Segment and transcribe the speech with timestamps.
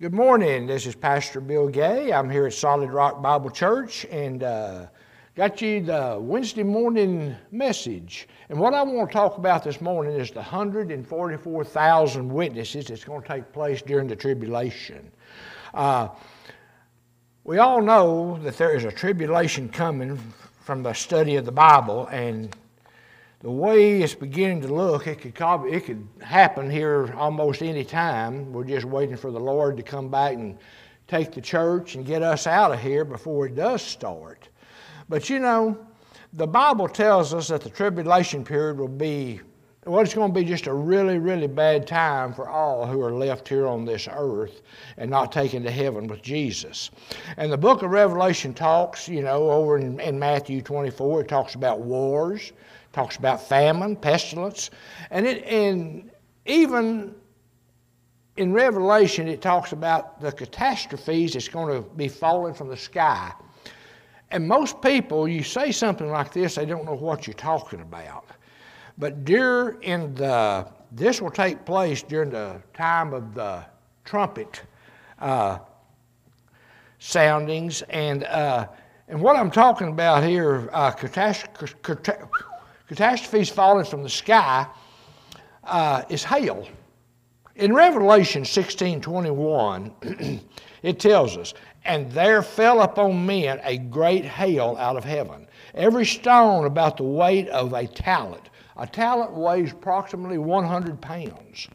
[0.00, 0.68] Good morning.
[0.68, 2.12] This is Pastor Bill Gay.
[2.12, 4.86] I'm here at Solid Rock Bible Church and uh,
[5.34, 8.28] got you the Wednesday morning message.
[8.48, 13.22] And what I want to talk about this morning is the 144,000 witnesses that's going
[13.22, 15.10] to take place during the tribulation.
[15.74, 16.10] Uh,
[17.42, 20.16] we all know that there is a tribulation coming
[20.60, 22.54] from the study of the Bible, and
[23.40, 25.34] the way it's beginning to look, it could,
[25.72, 28.52] it could happen here almost any time.
[28.52, 30.58] We're just waiting for the Lord to come back and
[31.06, 34.48] take the church and get us out of here before it does start.
[35.08, 35.78] But you know,
[36.32, 39.40] the Bible tells us that the tribulation period will be,
[39.86, 43.12] well, it's going to be just a really, really bad time for all who are
[43.12, 44.62] left here on this earth
[44.96, 46.90] and not taken to heaven with Jesus.
[47.36, 51.54] And the book of Revelation talks, you know, over in, in Matthew 24, it talks
[51.54, 52.52] about wars
[52.92, 54.70] talks about famine, pestilence,
[55.10, 56.10] and it and
[56.46, 57.14] even
[58.36, 63.32] in Revelation it talks about the catastrophes that's going to be falling from the sky.
[64.30, 68.26] And most people, you say something like this, they don't know what you're talking about.
[68.98, 73.64] But during the this will take place during the time of the
[74.04, 74.62] trumpet
[75.18, 75.58] uh,
[76.98, 78.68] soundings, and uh,
[79.08, 81.74] and what I'm talking about here, uh, catastrophe
[82.88, 84.66] catastrophes falling from the sky
[85.64, 86.66] uh, is hail.
[87.56, 89.92] In Revelation 16 21,
[90.82, 96.06] it tells us, And there fell upon men a great hail out of heaven, every
[96.06, 98.48] stone about the weight of a talent.
[98.76, 101.68] A talent weighs approximately 100 pounds.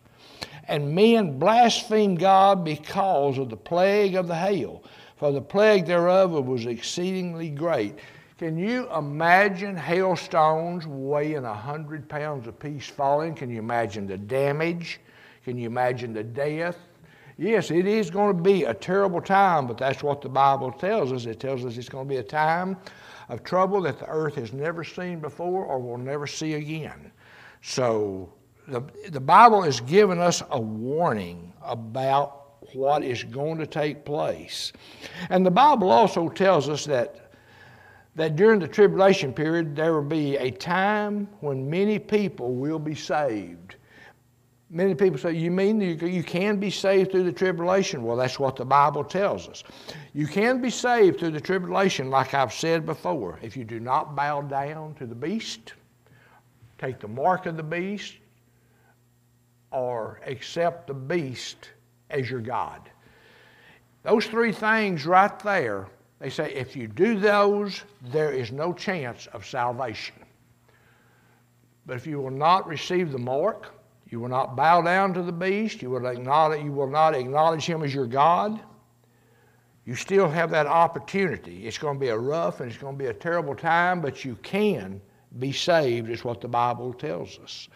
[0.70, 4.84] And men blasphemed God because of the plague of the hail,
[5.18, 7.96] for the plague thereof was exceedingly great.
[8.44, 13.36] Can you imagine hailstones weighing 100 pounds apiece falling?
[13.36, 15.00] Can you imagine the damage?
[15.46, 16.76] Can you imagine the death?
[17.38, 21.14] Yes, it is going to be a terrible time, but that's what the Bible tells
[21.14, 21.26] us.
[21.26, 22.76] It tells us it's going to be a time
[23.30, 27.14] of trouble that the earth has never seen before or will never see again.
[27.62, 28.34] So
[28.68, 34.74] the, the Bible has given us a warning about what is going to take place.
[35.30, 37.23] And the Bible also tells us that
[38.16, 42.96] that during the tribulation period there will be a time when many people will be
[42.96, 43.76] saved.
[44.70, 48.04] Many people say, You mean you, can be saved through the tribulation?
[48.04, 49.64] Well, that's what the Bible tells us.
[50.14, 54.16] You can be saved through the tribulation, like I've said before, if you do not
[54.16, 55.74] bow down to the beast,
[56.80, 58.16] take the mark of the beast,
[59.72, 61.70] or accept the beast
[62.10, 62.90] as your God.
[64.04, 65.88] Those three things right there
[66.24, 70.16] they say if you do those, there is no chance of salvation.
[71.86, 73.74] But if you will not receive the mark,
[74.10, 77.66] you will not bow down to the beast, you will, acknowledge, you will not acknowledge
[77.66, 78.58] him as your God,
[79.84, 81.68] you still have that opportunity.
[81.68, 84.24] It's going to be a rough and it's going to be a terrible time, but
[84.24, 85.02] you can
[85.40, 87.68] be saved, is what the Bible tells us.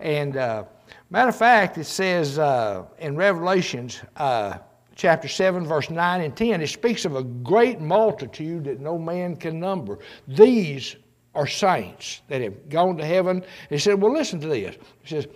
[0.00, 0.64] And uh,
[1.08, 4.58] matter of fact, it says uh, in Revelations, uh,
[4.94, 9.36] chapter 7, verse 9 and 10, it speaks of a great multitude that no man
[9.36, 9.98] can number.
[10.28, 10.96] These
[11.34, 13.44] are saints that have gone to heaven.
[13.68, 14.76] He said, Well, listen to this.
[15.02, 15.28] He says,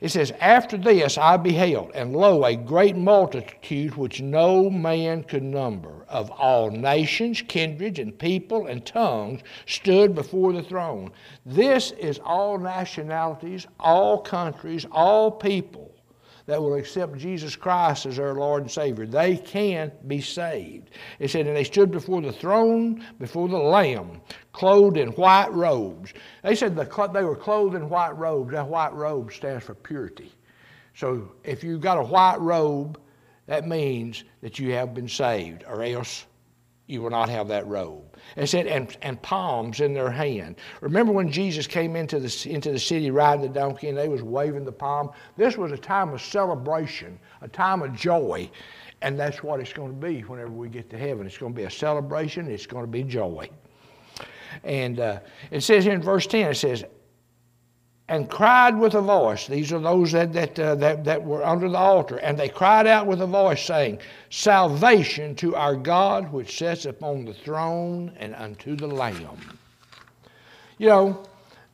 [0.00, 5.42] it says, After this I beheld, and lo, a great multitude which no man could
[5.42, 11.10] number, of all nations, kindreds, and people, and tongues, stood before the throne.
[11.46, 15.93] This is all nationalities, all countries, all people
[16.46, 19.06] that will accept Jesus Christ as their Lord and Savior.
[19.06, 20.90] They can be saved.
[21.18, 24.20] It said, and they stood before the throne, before the Lamb,
[24.52, 26.12] clothed in white robes.
[26.42, 28.52] They said the, they were clothed in white robes.
[28.52, 30.32] That white robe stands for purity.
[30.94, 33.00] So if you've got a white robe,
[33.46, 36.26] that means that you have been saved, or else
[36.86, 38.02] you will not have that robe.
[38.36, 40.56] It said, and, and palms in their hand.
[40.82, 44.22] Remember when Jesus came into the, into the city riding the donkey and they was
[44.22, 45.10] waving the palm?
[45.36, 48.50] This was a time of celebration, a time of joy.
[49.00, 51.26] And that's what it's going to be whenever we get to heaven.
[51.26, 52.50] It's going to be a celebration.
[52.50, 53.48] It's going to be joy.
[54.62, 55.20] And uh,
[55.50, 56.84] it says in verse 10, it says,
[58.08, 59.46] and cried with a voice.
[59.46, 62.18] These are those that, that, uh, that, that were under the altar.
[62.18, 63.98] And they cried out with a voice, saying,
[64.28, 69.58] Salvation to our God which sits upon the throne and unto the Lamb.
[70.76, 71.22] You know,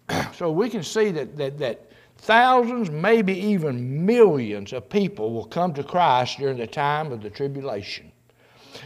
[0.35, 5.75] so we can see that, that, that thousands, maybe even millions of people will come
[5.75, 8.13] to Christ during the time of the tribulation.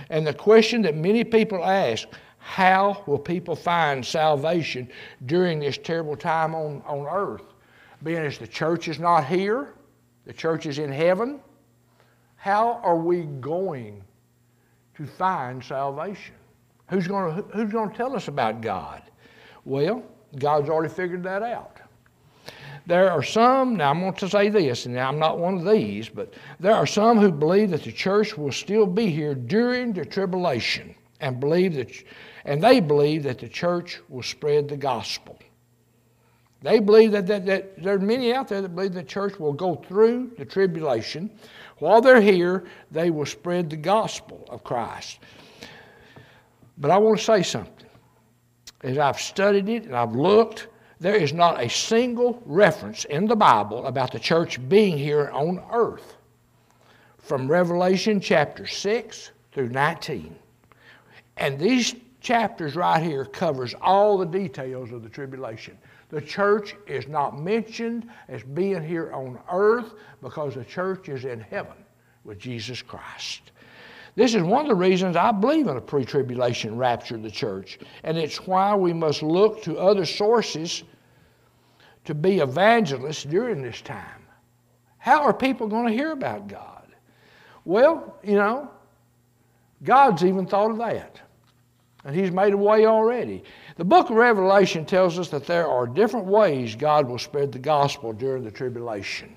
[0.08, 2.08] And the question that many people ask
[2.44, 4.86] how will people find salvation
[5.24, 7.42] during this terrible time on, on earth?
[8.02, 9.72] Being as the church is not here,
[10.26, 11.40] the church is in heaven.
[12.36, 14.04] How are we going
[14.94, 16.34] to find salvation?
[16.90, 19.02] Who's going to, who's going to tell us about God?
[19.64, 20.04] Well,
[20.38, 21.80] God's already figured that out.
[22.86, 26.10] There are some, now I'm going to say this, and I'm not one of these,
[26.10, 30.04] but there are some who believe that the church will still be here during the
[30.04, 31.90] tribulation and believe that,
[32.44, 35.38] and they believe that the church will spread the gospel.
[36.62, 39.52] They believe that, that, that there are many out there that believe the church will
[39.52, 41.30] go through the tribulation.
[41.78, 45.18] While they're here, they will spread the gospel of Christ.
[46.78, 47.86] But I want to say something.
[48.82, 50.68] As I've studied it and I've looked,
[51.00, 55.62] there is not a single reference in the Bible about the church being here on
[55.70, 56.16] earth
[57.18, 60.34] from Revelation chapter 6 through 19.
[61.36, 61.94] And these
[62.24, 65.78] chapters right here covers all the details of the tribulation.
[66.08, 71.40] The church is not mentioned as being here on earth because the church is in
[71.40, 71.76] heaven
[72.24, 73.52] with Jesus Christ.
[74.16, 77.30] This is one of the reasons I believe in a pre tribulation rapture of the
[77.30, 80.84] church, and it's why we must look to other sources
[82.04, 84.22] to be evangelists during this time.
[84.98, 86.86] How are people going to hear about God?
[87.64, 88.70] Well, you know,
[89.82, 91.20] God's even thought of that.
[92.04, 93.42] And He's made a way already.
[93.76, 97.58] The book of Revelation tells us that there are different ways God will spread the
[97.58, 99.36] gospel during the tribulation.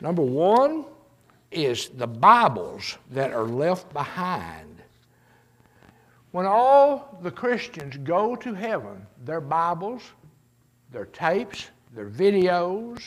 [0.00, 0.86] Number one
[1.50, 4.82] is the Bibles that are left behind.
[6.30, 10.02] When all the Christians go to heaven, their Bibles,
[10.92, 13.02] their tapes, their videos,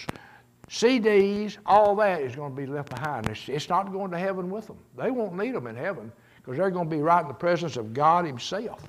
[0.69, 3.27] CDs, all that is going to be left behind.
[3.29, 4.77] It's, it's not going to heaven with them.
[4.97, 6.11] They won't need them in heaven
[6.44, 8.86] because they're going to be right in the presence of God Himself.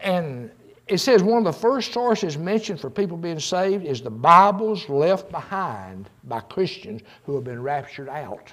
[0.00, 0.50] And
[0.86, 4.88] it says one of the first sources mentioned for people being saved is the Bibles
[4.88, 8.52] left behind by Christians who have been raptured out.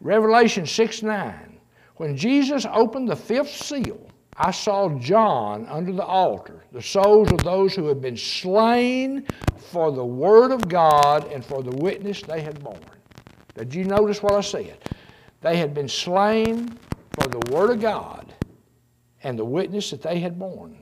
[0.00, 1.58] Revelation 6 9.
[1.96, 7.38] When Jesus opened the fifth seal, I saw John under the altar, the souls of
[7.38, 9.26] those who had been slain
[9.56, 12.78] for the word of God and for the witness they had borne.
[13.56, 14.78] Did you notice what I said?
[15.40, 16.78] They had been slain
[17.12, 18.32] for the word of God
[19.22, 20.78] and the witness that they had borne.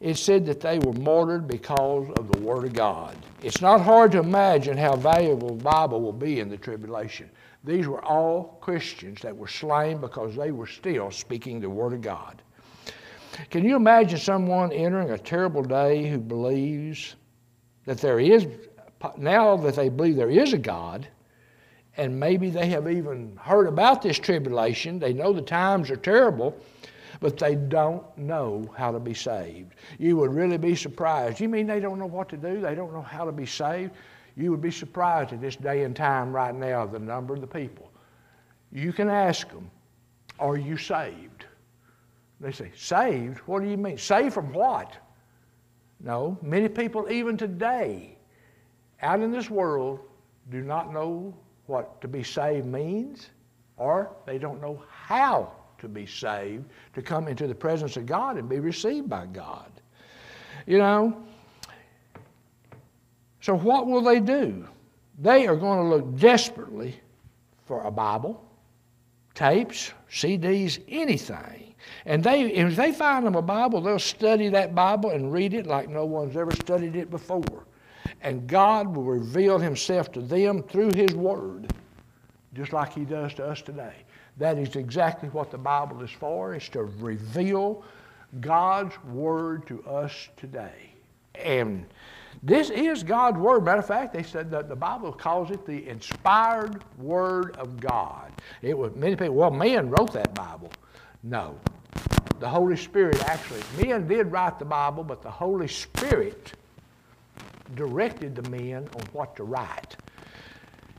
[0.00, 3.16] It said that they were martyred because of the Word of God.
[3.42, 7.30] It's not hard to imagine how valuable the Bible will be in the tribulation.
[7.62, 12.02] These were all Christians that were slain because they were still speaking the Word of
[12.02, 12.42] God.
[13.50, 17.16] Can you imagine someone entering a terrible day who believes
[17.86, 18.46] that there is,
[19.16, 21.08] now that they believe there is a God,
[21.96, 26.56] and maybe they have even heard about this tribulation, they know the times are terrible,
[27.20, 29.74] but they don't know how to be saved.
[29.98, 31.40] You would really be surprised.
[31.40, 32.60] You mean they don't know what to do?
[32.60, 33.92] They don't know how to be saved?
[34.36, 37.46] You would be surprised at this day and time right now, the number of the
[37.46, 37.90] people.
[38.72, 39.70] You can ask them,
[40.40, 41.44] Are you saved?
[42.40, 43.38] They say, Saved?
[43.46, 43.96] What do you mean?
[43.96, 44.96] Saved from what?
[46.00, 48.18] No, many people, even today,
[49.00, 50.00] out in this world,
[50.50, 51.34] do not know
[51.66, 53.30] what to be saved means,
[53.76, 56.64] or they don't know how to be saved,
[56.94, 59.70] to come into the presence of God and be received by God.
[60.66, 61.24] You know?
[63.40, 64.66] So, what will they do?
[65.18, 66.98] They are going to look desperately
[67.66, 68.42] for a Bible,
[69.34, 71.74] tapes, CDs, anything.
[72.06, 75.66] And they, if they find them a Bible, they'll study that Bible and read it
[75.66, 77.63] like no one's ever studied it before.
[78.24, 81.70] And God will reveal Himself to them through His Word,
[82.54, 83.94] just like He does to us today.
[84.38, 87.84] That is exactly what the Bible is for, is to reveal
[88.40, 90.94] God's Word to us today.
[91.34, 91.84] And
[92.42, 93.62] this is God's Word.
[93.62, 98.32] Matter of fact, they said that the Bible calls it the inspired Word of God.
[98.62, 100.72] It was many people, well, men wrote that Bible.
[101.22, 101.58] No.
[102.40, 106.54] The Holy Spirit actually, men did write the Bible, but the Holy Spirit
[107.74, 109.96] directed the men on what to write.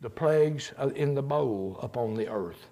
[0.02, 2.66] the plagues in the bowl upon the earth.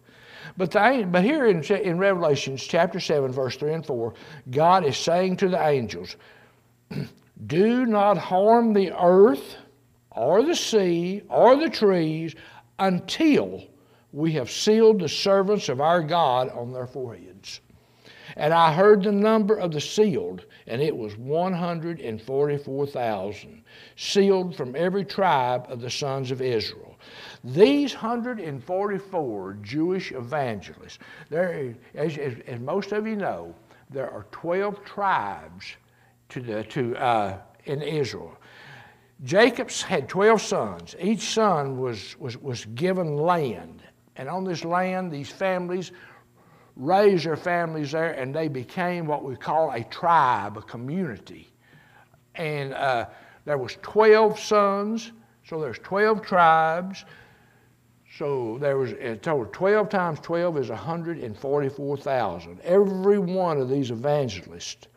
[0.58, 4.14] But, the, but here in, in Revelations chapter 7, verse 3 and 4,
[4.50, 6.18] God is saying to the angels,
[7.48, 9.56] Do not harm the earth
[10.18, 12.36] or the sea or the trees
[12.80, 13.64] until
[14.12, 17.62] we have sealed the servants of our God on their foreheads.
[18.36, 23.64] And I heard the number of the sealed, and it was 144,000,
[23.96, 26.98] sealed from every tribe of the sons of Israel.
[27.44, 33.56] These 144 Jewish evangelists, there, as, as, as most of you know,
[33.90, 35.78] there are 12 tribes
[36.30, 38.38] to the, to, uh, in Israel.
[39.24, 40.96] Jacob's had 12 sons.
[41.00, 43.82] Each son was, was, was given land.
[44.16, 45.92] And on this land, these families
[46.76, 51.50] raised their families there, and they became what we call a tribe, a community.
[52.36, 53.08] And uh,
[53.46, 55.12] there was 12 sons,
[55.44, 57.04] so there's 12 tribes.
[58.18, 62.62] So there was a total 12 times 12 is 144,000.
[62.62, 64.88] Every one of these evangelists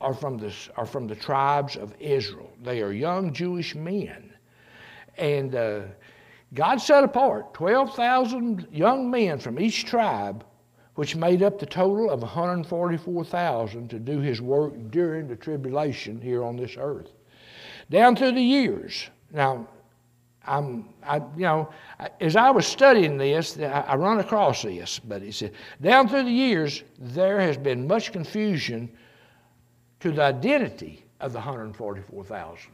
[0.00, 2.50] are from, this, are from the tribes of Israel.
[2.62, 4.32] They are young Jewish men.
[5.18, 5.80] And uh,
[6.54, 10.44] God set apart 12,000 young men from each tribe,
[10.94, 16.42] which made up the total of 144,000 to do his work during the tribulation here
[16.42, 17.12] on this earth.
[17.90, 19.68] Down through the years, now,
[20.46, 21.70] I'm, I, you know,
[22.20, 26.30] as I was studying this, I, run across this, but he said, down through the
[26.30, 28.90] years, there has been much confusion
[30.00, 32.72] to the identity of the 144,000.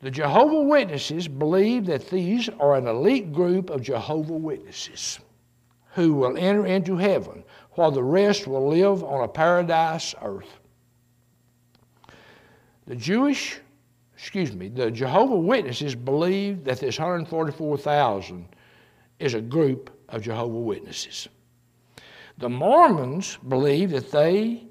[0.00, 5.18] The Jehovah Witnesses believe that these are an elite group of Jehovah Witnesses
[5.94, 10.60] who will enter into heaven, while the rest will live on a paradise earth.
[12.86, 13.58] The Jewish,
[14.14, 18.46] excuse me, the Jehovah Witnesses believe that this 144,000
[19.18, 21.28] is a group of Jehovah Witnesses.
[22.38, 24.68] The Mormons believe that they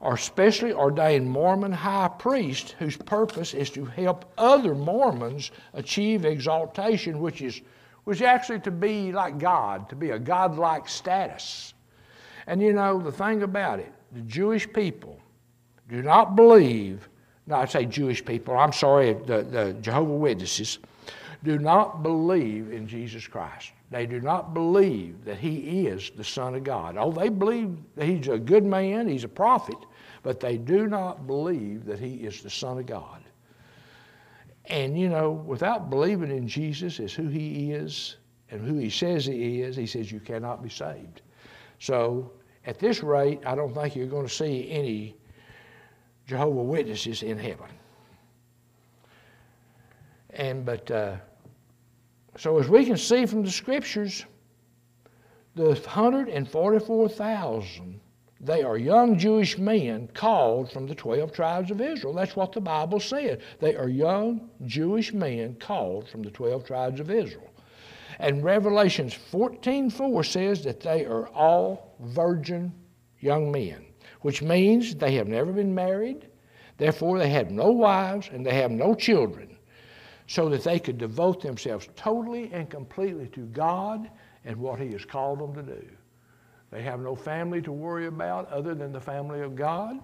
[0.00, 7.18] are specially ordained Mormon high priests whose purpose is to help other Mormons achieve exaltation,
[7.18, 7.60] which is,
[8.04, 11.74] which actually to be like God, to be a godlike status.
[12.46, 15.18] And you know, the thing about it, the Jewish people
[15.88, 17.08] do not believe,
[17.46, 20.78] no, I say Jewish people, I'm sorry, the, the Jehovah Witnesses,
[21.42, 23.72] do not believe in Jesus Christ.
[23.90, 26.96] They do not believe that he is the Son of God.
[26.98, 29.78] Oh, they believe that he's a good man, he's a prophet,
[30.22, 33.22] but they do not believe that he is the Son of God.
[34.66, 38.16] And you know, without believing in Jesus as who he is
[38.50, 41.22] and who he says he is, he says you cannot be saved.
[41.78, 42.30] So
[42.66, 45.16] at this rate, I don't think you're going to see any
[46.26, 47.70] Jehovah Witnesses in heaven.
[50.30, 51.16] And but uh,
[52.38, 54.24] so as we can see from the scriptures,
[55.54, 58.00] the 144,000
[58.40, 62.14] they are young Jewish men called from the 12 tribes of Israel.
[62.14, 63.40] That's what the Bible said.
[63.58, 67.50] They are young Jewish men called from the 12 tribes of Israel.
[68.20, 72.72] And Revelations 14:4 says that they are all virgin
[73.18, 73.86] young men,
[74.20, 76.28] which means they have never been married,
[76.76, 79.57] therefore they have no wives and they have no children,
[80.28, 84.10] so that they could devote themselves totally and completely to God
[84.44, 85.84] and what He has called them to do.
[86.70, 89.98] They have no family to worry about other than the family of God.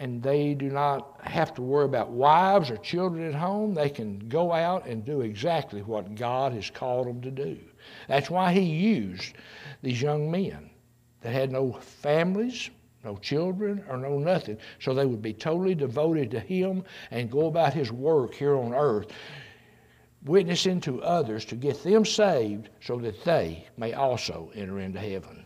[0.00, 3.74] And they do not have to worry about wives or children at home.
[3.74, 7.58] They can go out and do exactly what God has called them to do.
[8.08, 9.34] That's why He used
[9.82, 10.68] these young men
[11.20, 12.70] that had no families,
[13.04, 17.46] no children, or no nothing, so they would be totally devoted to Him and go
[17.46, 19.08] about His work here on earth
[20.24, 25.44] witnessing to others to get them saved so that they may also enter into heaven.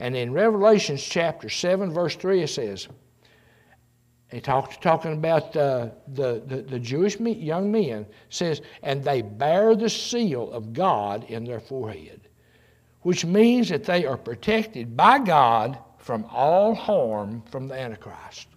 [0.00, 2.88] And in Revelations chapter 7, verse 3, it says,
[4.30, 9.74] he talked talking about uh, the, the, the Jewish young men, says, and they bear
[9.74, 12.28] the seal of God in their forehead,
[13.02, 18.48] which means that they are protected by God from all harm from the Antichrist.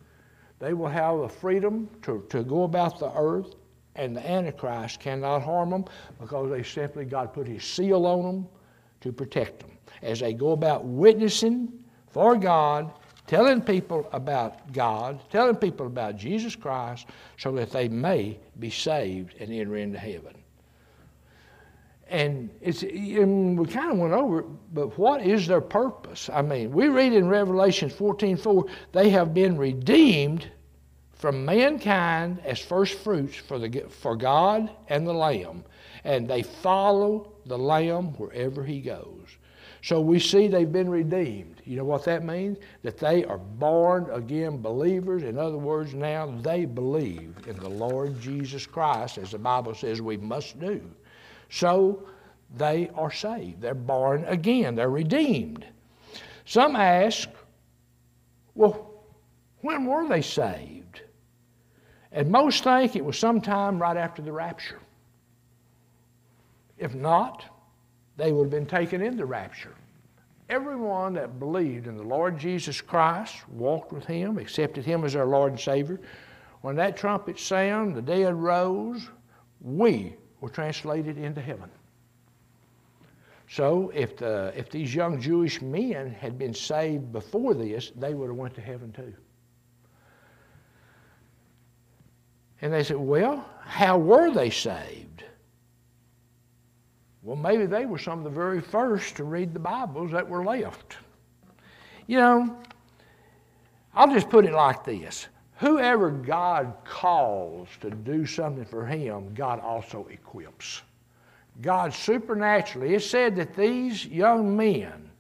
[0.60, 3.56] They will have the freedom to, to go about the earth,
[3.96, 5.86] and the Antichrist cannot harm them
[6.20, 8.48] because they simply, God put His seal on them
[9.02, 9.72] to protect them.
[10.02, 11.72] As they go about witnessing
[12.08, 12.92] for God
[13.28, 17.08] telling people about God, telling people about Jesus Christ,
[17.38, 20.36] so that they may be saved and enter into heaven.
[22.14, 26.30] And it's and we kind of went over it, but what is their purpose?
[26.32, 30.48] I mean, we read in Revelation 14 4, they have been redeemed
[31.16, 35.64] from mankind as first fruits for, the, for God and the Lamb,
[36.04, 39.26] and they follow the Lamb wherever he goes.
[39.82, 41.64] So we see they've been redeemed.
[41.66, 42.60] You know what that means?
[42.84, 45.24] That they are born again believers.
[45.24, 50.00] In other words, now they believe in the Lord Jesus Christ, as the Bible says
[50.00, 50.80] we must do.
[51.54, 52.02] So
[52.58, 53.62] they are saved.
[53.62, 54.74] They're born again.
[54.74, 55.64] They're redeemed.
[56.46, 57.30] Some ask,
[58.56, 59.06] well,
[59.62, 61.02] when were they saved?
[62.12, 64.80] And most think it was sometime right after the rapture.
[66.80, 67.46] If not,
[68.18, 69.76] they would have been taken in the rapture.
[70.50, 75.26] Everyone that believed in the Lord Jesus Christ, walked with Him, accepted Him as their
[75.26, 76.02] Lord and Savior,
[76.62, 79.08] when that trumpet sounded, the dead rose,
[79.62, 81.70] we were translated into heaven.
[83.50, 88.28] So if, the, if these young Jewish men had been saved before this, they would
[88.28, 89.14] have went to heaven too.
[92.62, 95.24] And they said, well, how were they saved?
[97.22, 100.44] Well, maybe they were some of the very first to read the Bibles that were
[100.44, 100.98] left.
[102.08, 102.58] You know,
[103.94, 109.60] I'll just put it like this whoever God calls to do something for him, God
[109.60, 110.82] also equips.
[111.62, 115.12] God supernaturally, it said that these young men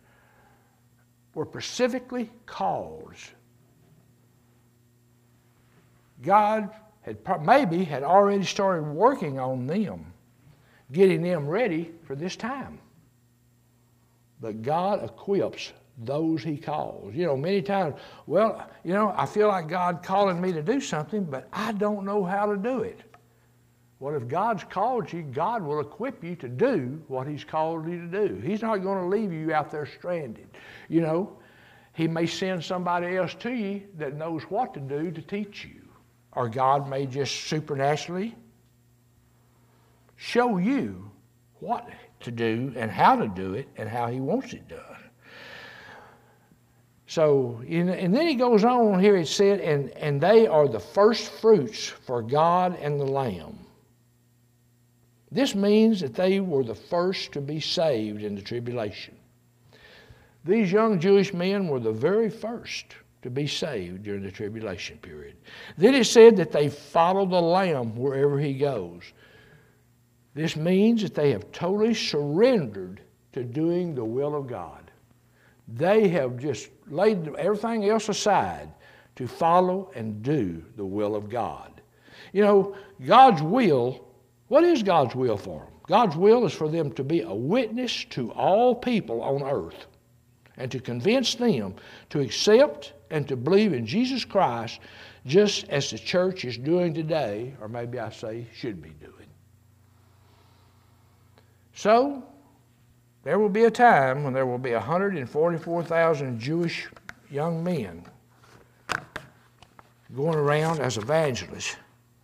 [1.35, 3.13] were specifically called.
[6.21, 6.69] God
[7.01, 10.13] had maybe had already started working on them
[10.93, 12.79] getting them ready for this time.
[14.39, 17.13] But God equips those He calls.
[17.13, 17.95] You know, many times,
[18.27, 22.05] well, you know, I feel like God calling me to do something, but I don't
[22.05, 23.01] know how to do it.
[23.99, 28.01] Well, if God's called you, God will equip you to do what He's called you
[28.01, 28.35] to do.
[28.35, 30.47] He's not going to leave you out there stranded.
[30.89, 31.37] You know,
[31.93, 35.81] He may send somebody else to you that knows what to do to teach you.
[36.33, 38.35] Or God may just supernaturally
[40.15, 41.11] show you
[41.59, 41.87] what
[42.21, 45.02] to do and how to do it and how he wants it done.
[47.05, 51.31] So, and then he goes on here, it said, and, and they are the first
[51.31, 53.59] fruits for God and the Lamb.
[55.31, 59.15] This means that they were the first to be saved in the tribulation.
[60.45, 65.37] These young Jewish men were the very first to be saved during the tribulation period.
[65.77, 69.01] Then it said that they follow the Lamb wherever he goes.
[70.35, 74.82] This means that they have totally surrendered to doing the will of God.
[75.67, 78.69] They have just laid everything else aside
[79.15, 81.81] to follow and do the will of God.
[82.31, 84.07] You know, God's will,
[84.47, 85.73] what is God's will for them?
[85.87, 89.87] God's will is for them to be a witness to all people on earth
[90.57, 91.75] and to convince them
[92.09, 94.79] to accept and to believe in Jesus Christ
[95.25, 99.13] just as the church is doing today, or maybe I say should be doing.
[101.75, 102.23] So,
[103.23, 106.87] there will be a time when there will be 144,000 Jewish
[107.29, 108.05] young men
[110.15, 111.75] going around as evangelists,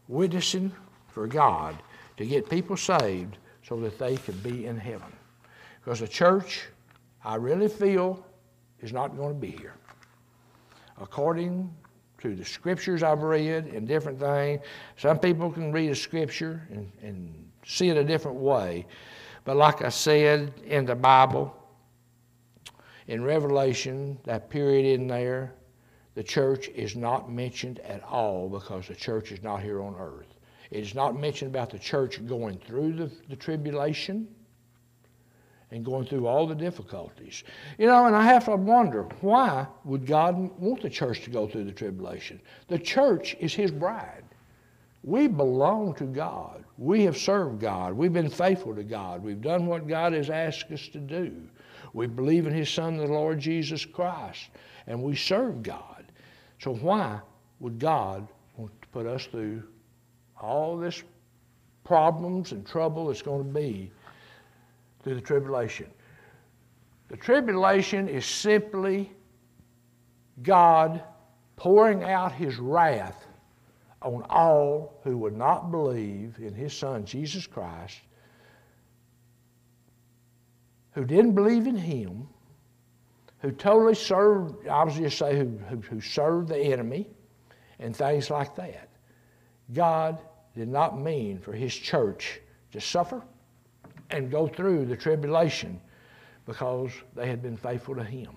[0.07, 0.71] witnessing
[1.07, 1.75] for God
[2.17, 5.11] to get people saved so that they can be in heaven.
[5.79, 6.67] Because the church,
[7.23, 8.23] I really feel,
[8.81, 9.75] is not going to be here.
[11.01, 11.73] According
[12.19, 14.61] to the scriptures I've read and different things,
[14.97, 18.85] some people can read a scripture and, and see it a different way.
[19.43, 21.55] But like I said in the Bible,
[23.07, 25.53] in Revelation, that period in there,
[26.15, 30.27] the church is not mentioned at all because the church is not here on earth.
[30.69, 34.27] It is not mentioned about the church going through the, the tribulation
[35.71, 37.43] and going through all the difficulties.
[37.77, 41.47] You know, and I have to wonder why would God want the church to go
[41.47, 42.41] through the tribulation?
[42.67, 44.23] The church is His bride.
[45.03, 46.63] We belong to God.
[46.77, 47.93] We have served God.
[47.93, 49.23] We've been faithful to God.
[49.23, 51.33] We've done what God has asked us to do.
[51.93, 54.49] We believe in His Son, the Lord Jesus Christ,
[54.87, 56.11] and we serve God.
[56.59, 57.19] So why
[57.59, 59.63] would God want to put us through
[60.39, 61.03] all this
[61.83, 63.91] problems and trouble that's going to be
[65.01, 65.87] through the tribulation?
[67.07, 69.11] The tribulation is simply
[70.43, 71.01] God
[71.55, 73.25] pouring out his wrath
[74.01, 77.99] on all who would not believe in his son Jesus Christ,
[80.93, 82.27] who didn't believe in him,
[83.39, 87.07] who totally served, I was just say, who, who, who served the enemy
[87.79, 88.89] and things like that.
[89.73, 90.19] God
[90.55, 93.23] did not mean for his church to suffer
[94.09, 95.79] and go through the tribulation
[96.45, 98.31] because they had been faithful to him.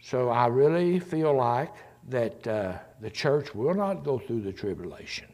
[0.00, 1.74] So I really feel like
[2.08, 5.26] that uh, the church will not go through the tribulation.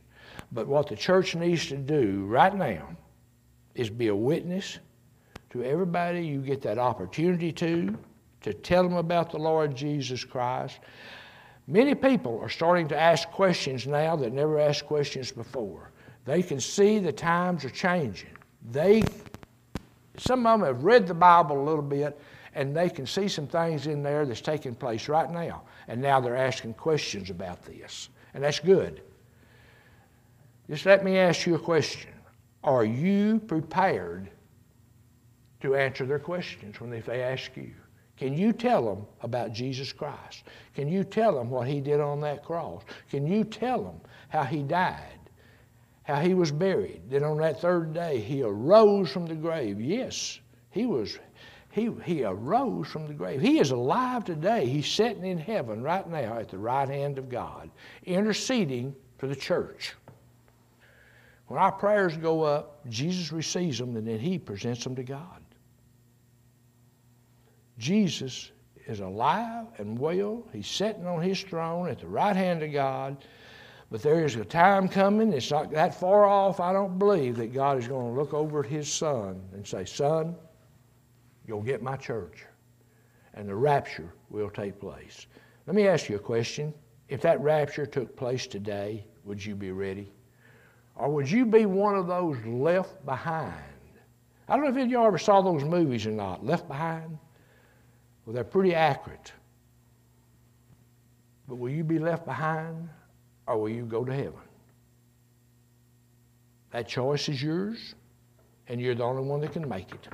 [0.53, 2.89] But what the church needs to do right now
[3.75, 4.79] is be a witness
[5.51, 7.97] to everybody you get that opportunity to,
[8.41, 10.79] to tell them about the Lord Jesus Christ.
[11.67, 15.91] Many people are starting to ask questions now that never asked questions before.
[16.25, 18.31] They can see the times are changing.
[18.71, 19.03] They,
[20.17, 22.19] some of them have read the Bible a little bit,
[22.55, 25.63] and they can see some things in there that's taking place right now.
[25.89, 28.11] And now they're asking questions about this.
[28.35, 29.03] And that's good.
[30.69, 32.13] Just let me ask you a question.
[32.65, 34.31] Are you prepared
[35.61, 37.73] to answer their questions when they ask you?
[38.17, 40.45] Can you tell them about Jesus Christ?
[40.75, 42.83] Can you tell them what he did on that cross?
[43.11, 45.19] Can you tell them how he died?
[46.05, 47.03] How he was buried?
[47.09, 49.81] Then on that third day, he arose from the grave.
[49.81, 50.39] Yes,
[50.71, 51.19] he was
[51.73, 53.41] he, he arose from the grave.
[53.41, 54.67] He is alive today.
[54.67, 57.71] He's sitting in heaven right now at the right hand of God,
[58.05, 59.95] interceding for the church.
[61.47, 65.41] When our prayers go up, Jesus receives them and then he presents them to God.
[67.79, 68.53] Jesus
[68.87, 70.47] is alive and well.
[70.53, 73.25] He's sitting on his throne at the right hand of God.
[73.91, 77.55] But there is a time coming, it's not that far off, I don't believe, that
[77.55, 80.35] God is going to look over at his son and say, Son,
[81.47, 82.45] You'll get my church,
[83.35, 85.27] and the rapture will take place.
[85.67, 86.73] Let me ask you a question.
[87.09, 90.13] If that rapture took place today, would you be ready?
[90.97, 93.53] Or would you be one of those left behind?
[94.49, 97.19] I don't know if y'all ever saw those movies or not, Left Behind.
[98.25, 99.33] Well, they're pretty accurate.
[101.49, 102.89] But will you be left behind
[103.47, 104.41] or will you go to heaven?
[106.71, 107.95] That choice is yours,
[108.69, 110.09] and you're the only one that can make it.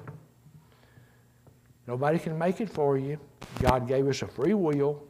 [1.88, 3.18] Nobody can make it for you.
[3.62, 5.02] God gave us a free will,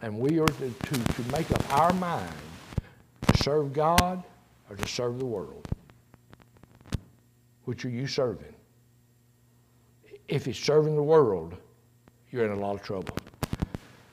[0.00, 2.32] and we are to, to, to make up our mind
[3.22, 4.22] to serve God
[4.70, 5.66] or to serve the world.
[7.64, 8.54] Which are you serving?
[10.28, 11.56] If it's serving the world,
[12.30, 13.16] you're in a lot of trouble.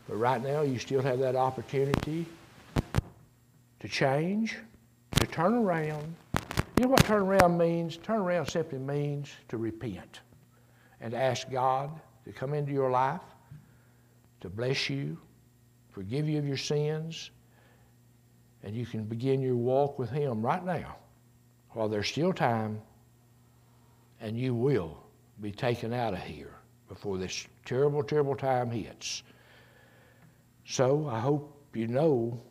[0.09, 2.25] But right now, you still have that opportunity
[3.79, 4.57] to change,
[5.19, 6.15] to turn around.
[6.77, 7.97] You know what turn around means?
[7.97, 10.21] Turn around simply means to repent
[11.03, 13.21] and ask God to come into your life,
[14.39, 15.17] to bless you,
[15.91, 17.29] forgive you of your sins,
[18.63, 20.95] and you can begin your walk with Him right now
[21.71, 22.81] while there's still time,
[24.21, 24.97] and you will
[25.41, 26.55] be taken out of here
[26.87, 29.23] before this terrible, terrible time hits.
[30.65, 32.41] So I hope you know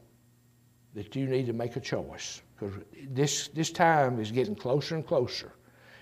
[0.95, 2.75] that you need to make a choice because
[3.09, 5.53] this, this time is getting closer and closer.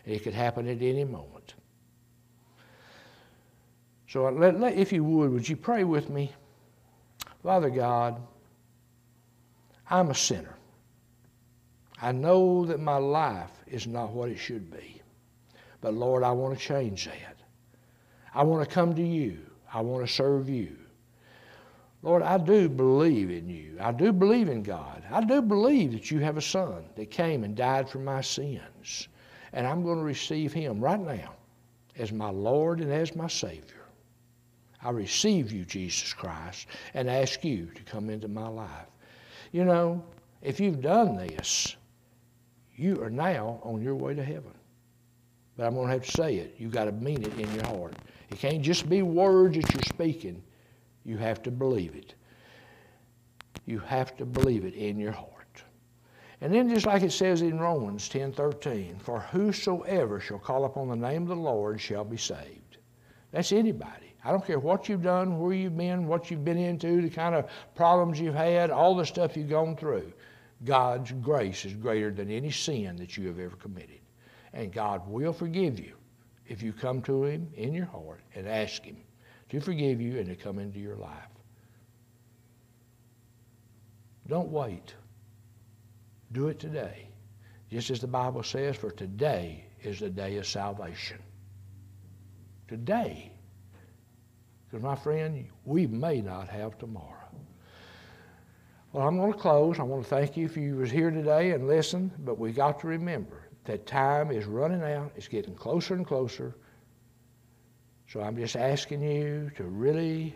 [0.04, 1.54] And it could happen at any moment.
[4.10, 6.32] So if you would, would you pray with me?
[7.44, 8.20] Father God,
[9.88, 10.56] I'm a sinner.
[12.02, 15.00] I know that my life is not what it should be.
[15.80, 17.36] But Lord, I want to change that.
[18.34, 19.38] I want to come to you.
[19.72, 20.76] I want to serve you.
[22.02, 23.76] Lord, I do believe in you.
[23.80, 25.04] I do believe in God.
[25.08, 29.06] I do believe that you have a son that came and died for my sins.
[29.52, 31.34] And I'm going to receive him right now
[31.96, 33.79] as my Lord and as my Savior.
[34.82, 38.86] I receive you, Jesus Christ, and ask you to come into my life.
[39.52, 40.02] You know,
[40.42, 41.76] if you've done this,
[42.76, 44.54] you are now on your way to heaven.
[45.56, 46.54] But I'm going to have to say it.
[46.56, 47.94] You've got to mean it in your heart.
[48.30, 50.42] It can't just be words that you're speaking.
[51.04, 52.14] You have to believe it.
[53.66, 55.62] You have to believe it in your heart.
[56.40, 60.96] And then just like it says in Romans 10:13, for whosoever shall call upon the
[60.96, 62.78] name of the Lord shall be saved.
[63.30, 64.09] That's anybody.
[64.24, 67.34] I don't care what you've done, where you've been, what you've been into, the kind
[67.34, 70.12] of problems you've had, all the stuff you've gone through.
[70.64, 74.00] God's grace is greater than any sin that you have ever committed.
[74.52, 75.94] And God will forgive you
[76.46, 78.98] if you come to Him in your heart and ask Him
[79.48, 81.30] to forgive you and to come into your life.
[84.28, 84.94] Don't wait.
[86.32, 87.08] Do it today.
[87.70, 91.18] Just as the Bible says, for today is the day of salvation.
[92.68, 93.32] Today.
[94.70, 97.16] Because, my friend, we may not have tomorrow.
[98.92, 99.78] Well, I'm going to close.
[99.78, 102.80] I want to thank you if you was here today and listened, but we got
[102.80, 105.12] to remember that time is running out.
[105.16, 106.56] It's getting closer and closer.
[108.08, 110.34] So I'm just asking you to really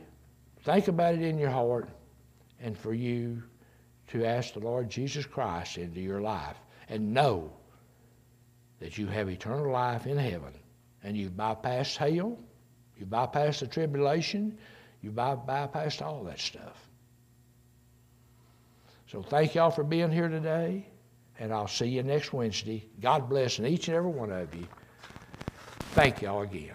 [0.63, 1.89] think about it in your heart
[2.61, 3.43] and for you
[4.09, 6.57] to ask the Lord Jesus Christ into your life
[6.89, 7.53] and know
[8.79, 10.53] that you have eternal life in heaven
[11.03, 12.39] and you've bypassed hell,
[12.99, 14.59] you bypassed the tribulation,
[15.03, 16.89] you by, bypassed all that stuff.
[19.07, 20.87] So thank y'all for being here today,
[21.39, 22.85] and I'll see you next Wednesday.
[23.01, 24.67] God bless each and every one of you.
[25.95, 26.75] Thank y'all again.